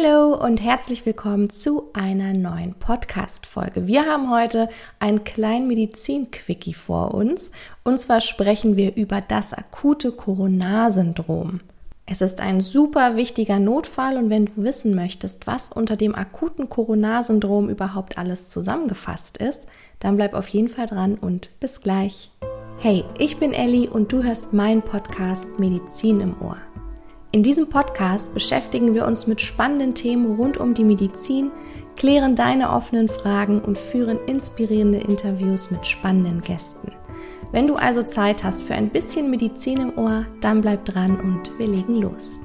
[0.00, 3.88] Hallo und herzlich willkommen zu einer neuen Podcast-Folge.
[3.88, 4.68] Wir haben heute
[5.00, 7.50] einen kleinen Medizin-Quickie vor uns.
[7.82, 11.60] Und zwar sprechen wir über das akute Coronarsyndrom.
[12.06, 16.68] Es ist ein super wichtiger Notfall und wenn du wissen möchtest, was unter dem akuten
[16.68, 19.66] Coronarsyndrom überhaupt alles zusammengefasst ist,
[19.98, 22.30] dann bleib auf jeden Fall dran und bis gleich.
[22.78, 26.58] Hey, ich bin Ellie und du hörst meinen Podcast Medizin im Ohr.
[27.30, 31.50] In diesem Podcast beschäftigen wir uns mit spannenden Themen rund um die Medizin,
[31.94, 36.90] klären deine offenen Fragen und führen inspirierende Interviews mit spannenden Gästen.
[37.52, 41.52] Wenn du also Zeit hast für ein bisschen Medizin im Ohr, dann bleib dran und
[41.58, 42.38] wir legen los.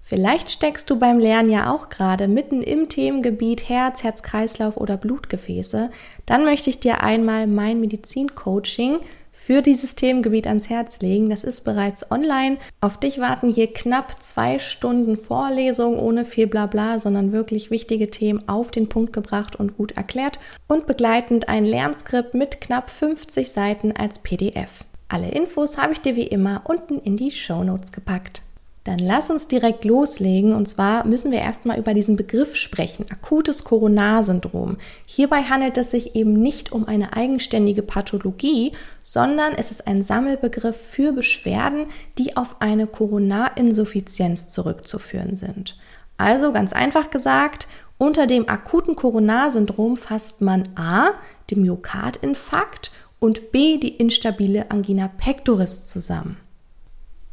[0.00, 5.90] Vielleicht steckst du beim Lernen ja auch gerade mitten im Themengebiet Herz, Herz-Kreislauf oder Blutgefäße.
[6.24, 9.00] Dann möchte ich dir einmal mein Medizin-Coaching
[9.38, 11.30] für dieses Themengebiet ans Herz legen.
[11.30, 12.58] Das ist bereits online.
[12.80, 18.46] Auf dich warten hier knapp zwei Stunden Vorlesung ohne viel Blabla, sondern wirklich wichtige Themen
[18.48, 23.92] auf den Punkt gebracht und gut erklärt und begleitend ein Lernskript mit knapp 50 Seiten
[23.92, 24.84] als PDF.
[25.08, 28.42] Alle Infos habe ich dir wie immer unten in die Show Notes gepackt.
[28.88, 30.54] Dann lass uns direkt loslegen.
[30.54, 34.78] Und zwar müssen wir erstmal über diesen Begriff sprechen, akutes Coronarsyndrom.
[35.06, 38.72] Hierbei handelt es sich eben nicht um eine eigenständige Pathologie,
[39.02, 45.76] sondern es ist ein Sammelbegriff für Beschwerden, die auf eine Koronarinsuffizienz zurückzuführen sind.
[46.16, 51.10] Also ganz einfach gesagt, unter dem akuten Coronarsyndrom fasst man A,
[51.50, 56.38] den Myokardinfarkt und B, die instabile Angina pectoris zusammen.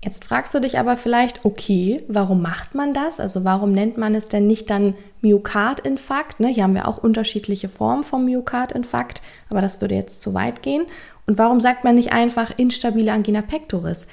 [0.03, 3.19] Jetzt fragst du dich aber vielleicht, okay, warum macht man das?
[3.19, 6.39] Also warum nennt man es denn nicht dann Myokardinfarkt?
[6.39, 6.49] Ne?
[6.49, 10.85] Hier haben wir auch unterschiedliche Formen vom Myokardinfarkt, aber das würde jetzt zu weit gehen.
[11.25, 14.07] Und warum sagt man nicht einfach instabile Angina pectoris?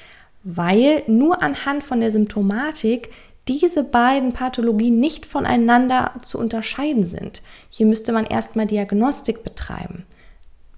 [0.45, 3.11] Weil nur anhand von der Symptomatik
[3.49, 7.43] diese beiden Pathologien nicht voneinander zu unterscheiden sind.
[7.69, 10.05] Hier müsste man erstmal Diagnostik betreiben.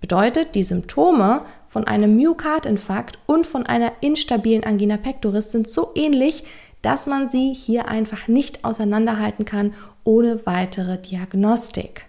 [0.04, 6.44] Bedeutet, die Symptome von einem Myokardinfarkt und von einer instabilen Angina pectoris sind so ähnlich,
[6.82, 12.04] dass man sie hier einfach nicht auseinanderhalten kann ohne weitere Diagnostik.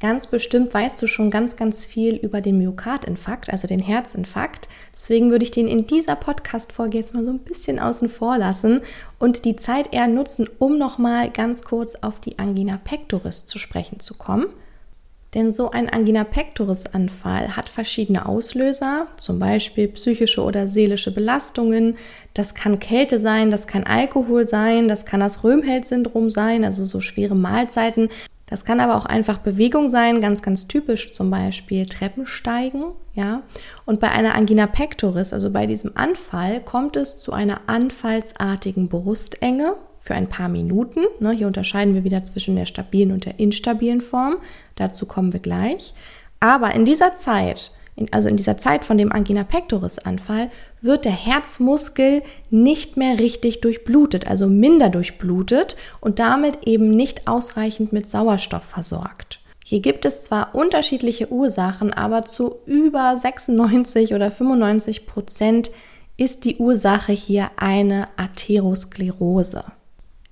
[0.00, 4.68] Ganz bestimmt weißt du schon ganz, ganz viel über den Myokardinfarkt, also den Herzinfarkt.
[4.92, 8.80] Deswegen würde ich den in dieser Podcast-Folge jetzt mal so ein bisschen außen vor lassen
[9.20, 14.00] und die Zeit eher nutzen, um nochmal ganz kurz auf die Angina pectoris zu sprechen
[14.00, 14.46] zu kommen.
[15.34, 21.96] Denn so ein Angina pectoris Anfall hat verschiedene Auslöser, zum Beispiel psychische oder seelische Belastungen.
[22.34, 27.00] Das kann Kälte sein, das kann Alkohol sein, das kann das Röhmheld-Syndrom sein, also so
[27.00, 28.08] schwere Mahlzeiten.
[28.46, 32.84] Das kann aber auch einfach Bewegung sein, ganz, ganz typisch zum Beispiel Treppensteigen,
[33.14, 33.42] ja.
[33.86, 39.74] Und bei einer Angina pectoris, also bei diesem Anfall, kommt es zu einer anfallsartigen Brustenge,
[40.04, 41.00] für ein paar Minuten.
[41.18, 44.36] Ne, hier unterscheiden wir wieder zwischen der stabilen und der instabilen Form.
[44.76, 45.94] Dazu kommen wir gleich.
[46.40, 50.50] Aber in dieser Zeit, in, also in dieser Zeit von dem Angina pectoris Anfall,
[50.82, 57.94] wird der Herzmuskel nicht mehr richtig durchblutet, also minder durchblutet und damit eben nicht ausreichend
[57.94, 59.40] mit Sauerstoff versorgt.
[59.64, 65.70] Hier gibt es zwar unterschiedliche Ursachen, aber zu über 96 oder 95 Prozent
[66.18, 69.64] ist die Ursache hier eine Atherosklerose.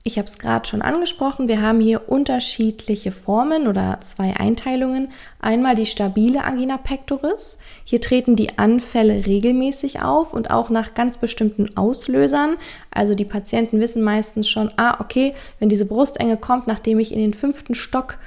[0.05, 5.13] Ich habe es gerade schon angesprochen, wir haben hier unterschiedliche Formen oder zwei Einteilungen.
[5.41, 7.61] Einmal die stabile Angina pectoris.
[7.85, 12.57] Hier treten die Anfälle regelmäßig auf und auch nach ganz bestimmten Auslösern.
[12.91, 17.21] Also die Patienten wissen meistens schon, ah, okay, wenn diese Brustenge kommt, nachdem ich in
[17.21, 18.19] den fünften Stock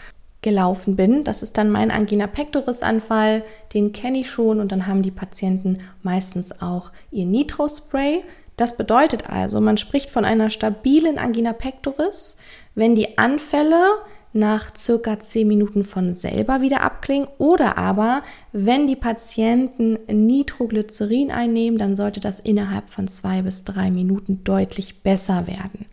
[0.41, 3.43] gelaufen bin, das ist dann mein Angina pectoris Anfall,
[3.73, 8.23] den kenne ich schon und dann haben die Patienten meistens auch ihr Nitrospray.
[8.57, 12.37] Das bedeutet also, man spricht von einer stabilen Angina pectoris,
[12.73, 13.81] wenn die Anfälle
[14.35, 18.21] nach circa 10 Minuten von selber wieder abklingen oder aber
[18.51, 25.01] wenn die Patienten Nitroglycerin einnehmen, dann sollte das innerhalb von zwei bis drei Minuten deutlich
[25.03, 25.85] besser werden.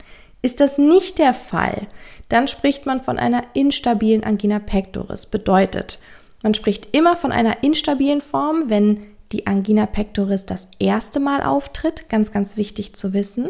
[0.42, 1.86] Ist das nicht der Fall,
[2.28, 5.26] dann spricht man von einer instabilen Angina pectoris.
[5.26, 6.00] Bedeutet,
[6.42, 12.08] man spricht immer von einer instabilen Form, wenn die Angina pectoris das erste Mal auftritt,
[12.08, 13.48] ganz, ganz wichtig zu wissen.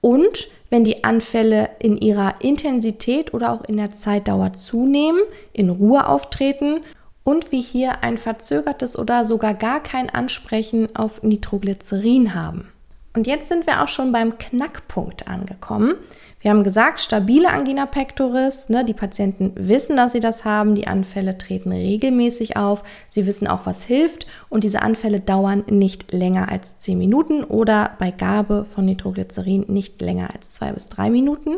[0.00, 5.22] Und wenn die Anfälle in ihrer Intensität oder auch in der Zeitdauer zunehmen,
[5.52, 6.80] in Ruhe auftreten
[7.22, 12.68] und wir hier ein verzögertes oder sogar gar kein Ansprechen auf Nitroglycerin haben.
[13.14, 15.94] Und jetzt sind wir auch schon beim Knackpunkt angekommen.
[16.44, 20.86] Wir haben gesagt, stabile Angina pectoris, ne, die Patienten wissen, dass sie das haben, die
[20.86, 26.52] Anfälle treten regelmäßig auf, sie wissen auch, was hilft und diese Anfälle dauern nicht länger
[26.52, 31.56] als 10 Minuten oder bei Gabe von Nitroglycerin nicht länger als 2 bis 3 Minuten.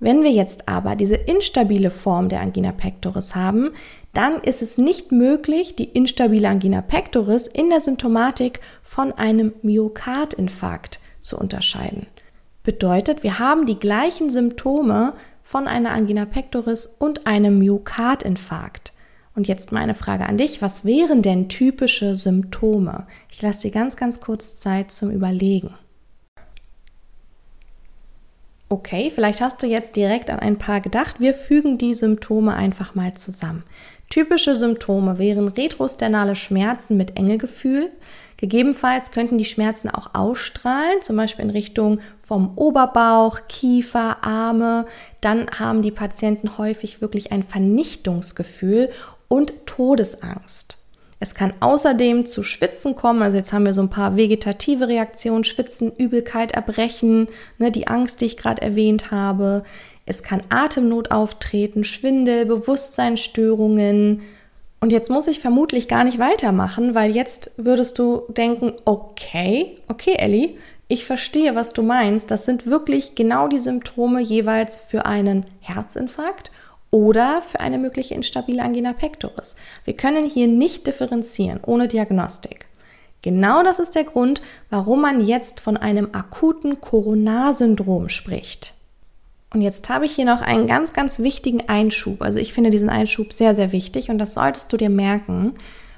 [0.00, 3.70] Wenn wir jetzt aber diese instabile Form der Angina pectoris haben,
[4.12, 11.00] dann ist es nicht möglich, die instabile Angina pectoris in der Symptomatik von einem Myokardinfarkt
[11.20, 12.06] zu unterscheiden.
[12.64, 15.12] Bedeutet, wir haben die gleichen Symptome
[15.42, 18.94] von einer Angina pectoris und einem Myokardinfarkt.
[19.36, 23.06] Und jetzt meine Frage an dich, was wären denn typische Symptome?
[23.30, 25.74] Ich lasse dir ganz, ganz kurz Zeit zum Überlegen.
[28.70, 31.20] Okay, vielleicht hast du jetzt direkt an ein paar gedacht.
[31.20, 33.64] Wir fügen die Symptome einfach mal zusammen.
[34.08, 37.90] Typische Symptome wären retrosternale Schmerzen mit Engegefühl,
[38.36, 44.86] Gegebenenfalls könnten die Schmerzen auch ausstrahlen, zum Beispiel in Richtung vom Oberbauch, Kiefer, Arme.
[45.20, 48.90] Dann haben die Patienten häufig wirklich ein Vernichtungsgefühl
[49.28, 50.78] und Todesangst.
[51.20, 53.22] Es kann außerdem zu Schwitzen kommen.
[53.22, 57.28] Also jetzt haben wir so ein paar vegetative Reaktionen, Schwitzen, Übelkeit, Erbrechen,
[57.58, 59.64] ne, die Angst, die ich gerade erwähnt habe.
[60.06, 64.22] Es kann Atemnot auftreten, Schwindel, Bewusstseinsstörungen,
[64.84, 70.16] und jetzt muss ich vermutlich gar nicht weitermachen, weil jetzt würdest du denken, okay, okay,
[70.18, 70.58] Ellie,
[70.88, 72.30] ich verstehe, was du meinst.
[72.30, 76.52] Das sind wirklich genau die Symptome jeweils für einen Herzinfarkt
[76.90, 79.56] oder für eine mögliche instabile Angina pectoris.
[79.86, 82.66] Wir können hier nicht differenzieren ohne Diagnostik.
[83.22, 88.74] Genau das ist der Grund, warum man jetzt von einem akuten Coronarsyndrom spricht.
[89.54, 92.22] Und jetzt habe ich hier noch einen ganz, ganz wichtigen Einschub.
[92.22, 95.54] Also ich finde diesen Einschub sehr, sehr wichtig und das solltest du dir merken.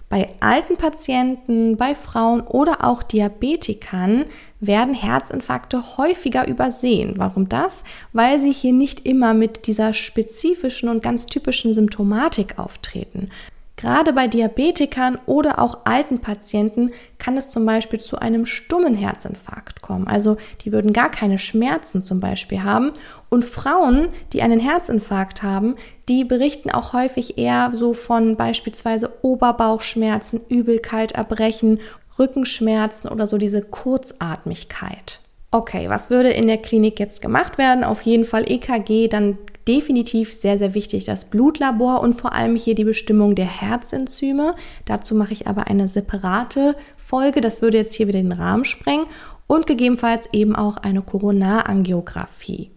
[0.08, 4.26] Bei alten Patienten, bei Frauen oder auch Diabetikern
[4.60, 7.14] werden Herzinfarkte häufiger übersehen.
[7.16, 7.82] Warum das?
[8.12, 13.30] Weil sie hier nicht immer mit dieser spezifischen und ganz typischen Symptomatik auftreten.
[13.76, 19.82] Gerade bei Diabetikern oder auch alten Patienten kann es zum Beispiel zu einem stummen Herzinfarkt
[19.82, 20.08] kommen.
[20.08, 22.92] Also die würden gar keine Schmerzen zum Beispiel haben.
[23.28, 25.76] Und Frauen, die einen Herzinfarkt haben,
[26.08, 31.80] die berichten auch häufig eher so von beispielsweise Oberbauchschmerzen, Übelkeit, Erbrechen,
[32.18, 35.20] Rückenschmerzen oder so diese Kurzatmigkeit.
[35.50, 37.84] Okay, was würde in der Klinik jetzt gemacht werden?
[37.84, 42.74] Auf jeden Fall EKG, dann definitiv sehr, sehr wichtig das Blutlabor und vor allem hier
[42.74, 44.54] die Bestimmung der Herzenzyme.
[44.84, 47.40] Dazu mache ich aber eine separate Folge.
[47.40, 49.06] Das würde jetzt hier wieder den Rahmen sprengen
[49.46, 52.70] und gegebenenfalls eben auch eine Koronarangiographie.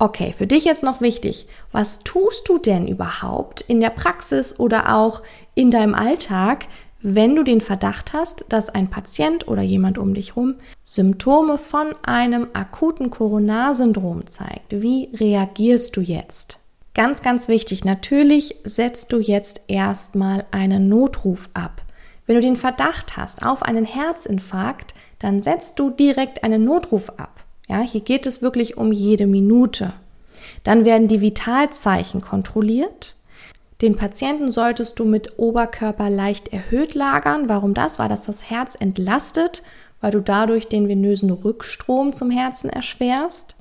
[0.00, 4.94] Okay, für dich jetzt noch wichtig, was tust du denn überhaupt in der Praxis oder
[4.94, 5.22] auch
[5.56, 6.66] in deinem Alltag,
[7.00, 10.54] wenn du den Verdacht hast, dass ein Patient oder jemand um dich herum
[10.90, 14.80] Symptome von einem akuten Coronarsyndrom zeigt.
[14.80, 16.60] Wie reagierst du jetzt?
[16.94, 21.82] Ganz, ganz wichtig, natürlich setzt du jetzt erstmal einen Notruf ab.
[22.26, 27.44] Wenn du den Verdacht hast auf einen Herzinfarkt, dann setzt du direkt einen Notruf ab.
[27.68, 29.92] Ja, hier geht es wirklich um jede Minute.
[30.64, 33.14] Dann werden die Vitalzeichen kontrolliert.
[33.82, 37.48] Den Patienten solltest du mit Oberkörper leicht erhöht lagern.
[37.48, 37.98] Warum das?
[37.98, 39.62] Weil das das Herz entlastet,
[40.00, 43.56] weil du dadurch den venösen Rückstrom zum Herzen erschwerst.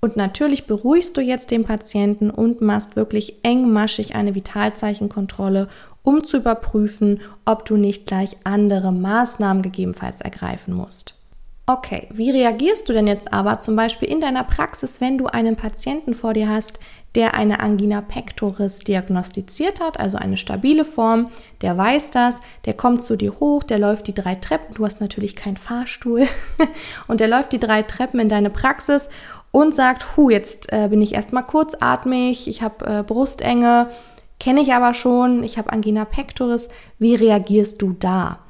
[0.00, 5.68] Und natürlich beruhigst du jetzt den Patienten und machst wirklich engmaschig eine Vitalzeichenkontrolle,
[6.02, 11.18] um zu überprüfen, ob du nicht gleich andere Maßnahmen gegebenenfalls ergreifen musst.
[11.66, 15.54] Okay, wie reagierst du denn jetzt aber zum Beispiel in deiner Praxis, wenn du einen
[15.54, 16.78] Patienten vor dir hast,
[17.14, 21.30] der eine Angina pectoris diagnostiziert hat, also eine stabile Form,
[21.62, 25.00] der weiß das, der kommt zu dir hoch, der läuft die drei Treppen, du hast
[25.00, 26.26] natürlich keinen Fahrstuhl,
[27.08, 29.08] und der läuft die drei Treppen in deine Praxis
[29.50, 33.90] und sagt, hu, jetzt äh, bin ich erstmal kurzatmig, ich habe äh, Brustenge,
[34.38, 38.40] kenne ich aber schon, ich habe Angina pectoris, wie reagierst du da?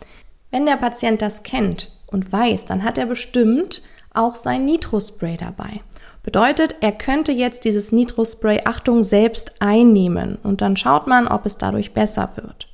[0.50, 5.81] Wenn der Patient das kennt und weiß, dann hat er bestimmt auch sein Nitrospray dabei.
[6.23, 11.57] Bedeutet, er könnte jetzt dieses Nitrospray, Achtung, selbst einnehmen und dann schaut man, ob es
[11.57, 12.69] dadurch besser wird.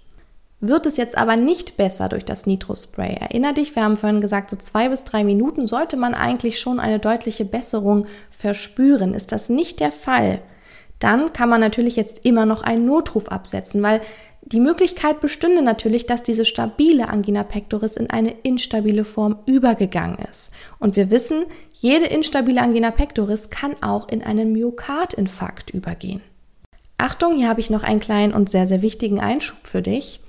[0.60, 3.16] Wird es jetzt aber nicht besser durch das Nitrospray?
[3.20, 6.80] Erinner dich, wir haben vorhin gesagt, so zwei bis drei Minuten sollte man eigentlich schon
[6.80, 9.12] eine deutliche Besserung verspüren.
[9.12, 10.40] Ist das nicht der Fall?
[11.00, 14.00] Dann kann man natürlich jetzt immer noch einen Notruf absetzen, weil
[14.46, 20.52] die Möglichkeit bestünde natürlich, dass diese stabile Angina pectoris in eine instabile Form übergegangen ist.
[20.78, 26.20] Und wir wissen, jede instabile Angina pectoris kann auch in einen Myokardinfarkt übergehen.
[26.98, 30.20] Achtung, hier habe ich noch einen kleinen und sehr, sehr wichtigen Einschub für dich.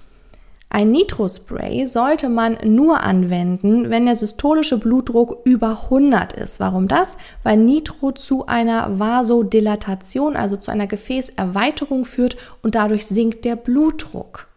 [0.76, 6.60] Ein Nitrospray sollte man nur anwenden, wenn der systolische Blutdruck über 100 ist.
[6.60, 7.16] Warum das?
[7.44, 14.48] Weil Nitro zu einer Vasodilatation, also zu einer Gefäßerweiterung führt und dadurch sinkt der Blutdruck.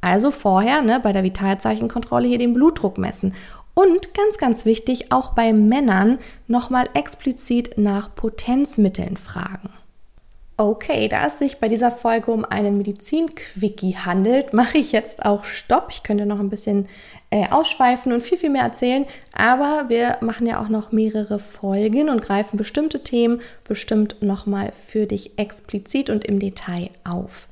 [0.00, 3.34] Also vorher ne, bei der Vitalzeichenkontrolle hier den Blutdruck messen.
[3.74, 9.70] Und ganz, ganz wichtig, auch bei Männern nochmal explizit nach Potenzmitteln fragen.
[10.56, 15.44] Okay, da es sich bei dieser Folge um einen Medizin-Quickie handelt, mache ich jetzt auch
[15.44, 15.88] Stopp.
[15.90, 16.88] Ich könnte noch ein bisschen
[17.30, 22.08] äh, ausschweifen und viel, viel mehr erzählen, aber wir machen ja auch noch mehrere Folgen
[22.08, 27.48] und greifen bestimmte Themen bestimmt nochmal für dich explizit und im Detail auf.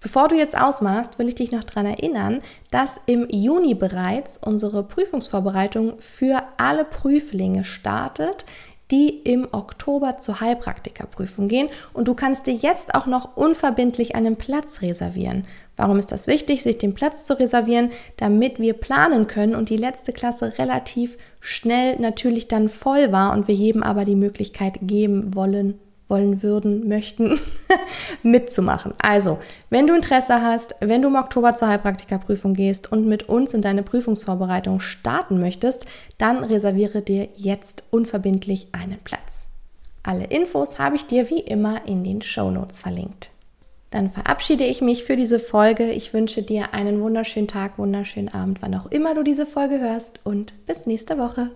[0.00, 2.40] Bevor du jetzt ausmachst, will ich dich noch daran erinnern,
[2.70, 8.46] dass im Juni bereits unsere Prüfungsvorbereitung für alle Prüflinge startet
[8.90, 14.36] die im Oktober zur Heilpraktikerprüfung gehen und du kannst dir jetzt auch noch unverbindlich einen
[14.36, 15.44] Platz reservieren.
[15.76, 17.90] Warum ist das wichtig, sich den Platz zu reservieren?
[18.16, 23.46] Damit wir planen können und die letzte Klasse relativ schnell natürlich dann voll war und
[23.46, 25.78] wir jedem aber die Möglichkeit geben wollen,
[26.08, 27.38] wollen würden, möchten,
[28.22, 28.94] mitzumachen.
[29.02, 29.38] Also,
[29.70, 33.62] wenn du Interesse hast, wenn du im Oktober zur Heilpraktikerprüfung gehst und mit uns in
[33.62, 35.86] deine Prüfungsvorbereitung starten möchtest,
[36.16, 39.50] dann reserviere dir jetzt unverbindlich einen Platz.
[40.02, 43.30] Alle Infos habe ich dir wie immer in den Show Notes verlinkt.
[43.90, 45.90] Dann verabschiede ich mich für diese Folge.
[45.90, 50.20] Ich wünsche dir einen wunderschönen Tag, wunderschönen Abend, wann auch immer du diese Folge hörst
[50.24, 51.50] und bis nächste Woche.